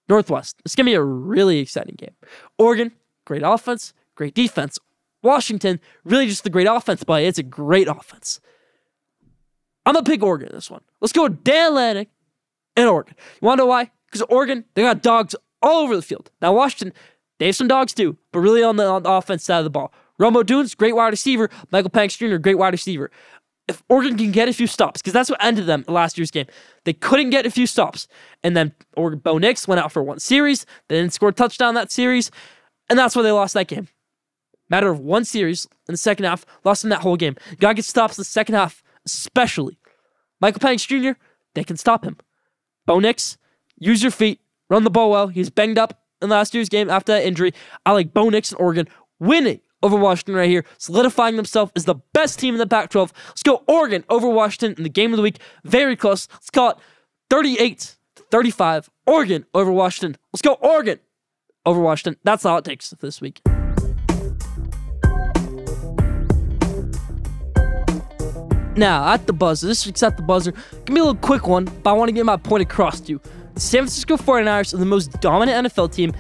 [0.10, 0.62] Northwest.
[0.66, 2.16] It's going to be a really exciting game.
[2.58, 2.92] Oregon,
[3.26, 4.78] great offense, great defense.
[5.24, 7.26] Washington, really just the great offense play.
[7.26, 8.40] It's a great offense.
[9.86, 10.82] I'm gonna pick Oregon this one.
[11.00, 12.08] Let's go with Dan Lanning
[12.76, 13.16] and Oregon.
[13.42, 13.92] You wanna know why?
[14.08, 16.32] Because Oregon, they got dogs all over the field.
[16.42, 16.94] Now, Washington,
[17.40, 19.70] they have some dogs too, but really on the, on the offense side of the
[19.70, 19.92] ball.
[20.18, 21.50] Rome Odunze, great wide receiver.
[21.72, 23.12] Michael Penix Jr., great wide receiver.
[23.68, 26.46] If Oregon can get a few stops, because that's what ended them last year's game,
[26.84, 28.08] they couldn't get a few stops.
[28.44, 30.68] And then Oregon Bo Nix went out for one series.
[30.88, 32.30] They didn't score a touchdown that series.
[32.90, 33.88] And that's why they lost that game.
[34.70, 37.36] Matter of one series in the second half, lost them that whole game.
[37.60, 39.80] Gotta get stops in the second half, especially.
[40.42, 41.18] Michael Penix Jr.,
[41.54, 42.18] they can stop him.
[42.86, 43.38] Bo Nix,
[43.78, 45.28] use your feet, run the ball well.
[45.28, 47.54] He's banged up in last year's game after that injury.
[47.86, 48.88] I like Bo Nix and Oregon
[49.20, 53.14] winning over Washington right here, solidifying themselves as the best team in the Pac 12.
[53.28, 55.38] Let's go Oregon over Washington in the game of the week.
[55.64, 56.28] Very close.
[56.34, 56.78] Let's call it
[57.30, 58.90] 38 to 35.
[59.06, 60.18] Oregon over Washington.
[60.34, 61.00] Let's go Oregon
[61.68, 62.20] over Washington.
[62.24, 63.42] That's all it takes this week.
[68.76, 70.52] Now, at the buzzer, this week's at the buzzer.
[70.52, 73.12] Give me a little quick one, but I want to get my point across to
[73.12, 73.22] you.
[73.54, 76.12] The San Francisco 49ers are the most dominant NFL team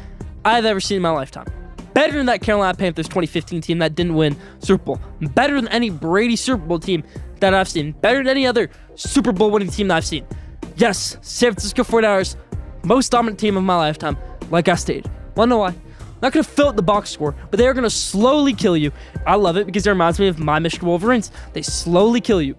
[0.45, 1.47] I've ever seen in my lifetime.
[1.95, 4.99] Better than that Carolina Panthers 2015 team that didn't win Super Bowl.
[5.34, 7.05] Better than any Brady Super Bowl team
[7.39, 7.93] that I've seen.
[7.93, 10.27] Better than any other Super Bowl winning team that I've seen.
[10.75, 12.36] Yes, San Francisco 49ers,
[12.84, 14.17] most dominant team of my lifetime,
[14.51, 15.10] like I stated.
[15.38, 15.73] Wanna know why?
[16.21, 18.91] Not gonna fill out the box score, but they are gonna slowly kill you.
[19.25, 21.31] I love it because it reminds me of my Michigan Wolverines.
[21.53, 22.58] They slowly kill you.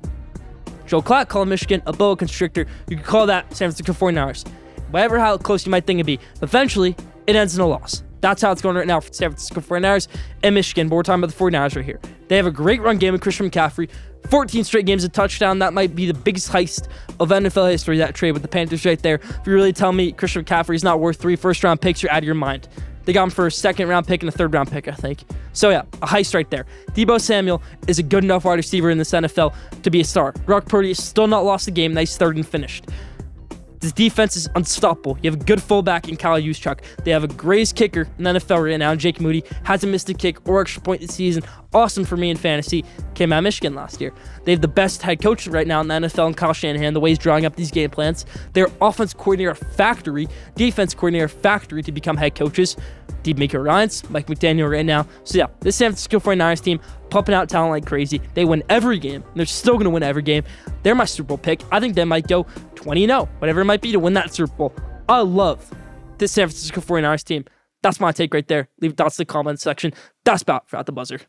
[0.86, 2.64] Joel Klatt called Michigan a boa constrictor.
[2.88, 4.48] You could call that San Francisco 49ers.
[4.92, 6.20] Whatever how close you might think it'd be.
[6.40, 6.96] Eventually,
[7.26, 8.02] it ends in a loss.
[8.26, 10.08] That's how it's going right now for San Francisco 49ers
[10.42, 10.88] and Michigan.
[10.88, 12.00] But we're talking about the 49ers right here.
[12.26, 13.88] They have a great run game with Christian McCaffrey.
[14.30, 15.60] 14 straight games of touchdown.
[15.60, 16.88] That might be the biggest heist
[17.20, 19.20] of NFL history, that trade with the Panthers right there.
[19.22, 22.10] If you really tell me Christian McCaffrey is not worth three first round picks, you're
[22.10, 22.66] out of your mind.
[23.04, 25.22] They got him for a second round pick and a third round pick, I think.
[25.52, 26.66] So yeah, a heist right there.
[26.94, 30.32] Deebo Samuel is a good enough wide receiver in this NFL to be a star.
[30.46, 31.94] Brock Purdy still not lost a game.
[31.94, 32.86] Nice third and finished.
[33.80, 35.18] This defense is unstoppable.
[35.22, 36.80] You have a good fullback in Kyle Juszczyk.
[37.04, 38.94] They have a greatest kicker in the NFL right now.
[38.94, 41.42] Jake Moody hasn't missed a kick or extra point this season.
[41.76, 42.86] Awesome for me in fantasy.
[43.14, 44.10] Came out of Michigan last year.
[44.44, 47.00] They have the best head coach right now in the NFL in Kyle Shanahan, the
[47.00, 48.24] way he's drawing up these game plans.
[48.54, 52.78] Their offense coordinator factory, defense coordinator factory to become head coaches.
[53.24, 55.06] DeMeco Ryans, Mike McDaniel right now.
[55.24, 58.22] So yeah, this San Francisco 49ers team pumping out talent like crazy.
[58.32, 59.22] They win every game.
[59.34, 60.44] They're still going to win every game.
[60.82, 61.60] They're my Super Bowl pick.
[61.70, 64.54] I think they might go 20 0, whatever it might be to win that Super
[64.56, 64.74] Bowl.
[65.10, 65.70] I love
[66.16, 67.44] this San Francisco 49ers team.
[67.82, 68.70] That's my take right there.
[68.80, 69.92] Leave thoughts in the comment section.
[70.24, 71.20] That's about for at the buzzer.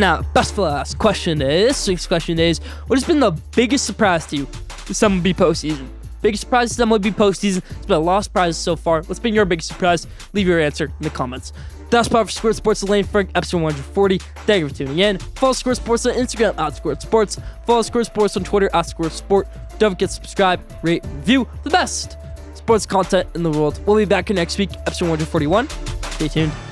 [0.00, 3.84] Now, best for last question is this week's question is what has been the biggest
[3.84, 4.44] surprise to you
[4.86, 5.88] this MLB postseason?
[6.22, 7.58] Biggest surprise this MLB postseason.
[7.76, 9.02] It's been a lot of surprises so far.
[9.02, 10.06] What's been your biggest surprise?
[10.32, 11.52] Leave your answer in the comments.
[11.90, 14.16] That's about for Schoolyard Sports Lane Frank, episode 140.
[14.46, 15.18] Thank you for tuning in.
[15.18, 17.38] Follow Schoolyard Sports on Instagram at Schoolyard Sports.
[17.66, 19.48] Follow Schoolyard Sports on Twitter at Schoolyard Sport.
[19.78, 22.16] Don't forget to subscribe, rate, review the best
[22.54, 23.78] sports content in the world.
[23.84, 25.68] We'll be back here next week, episode 141.
[26.12, 26.69] Stay tuned.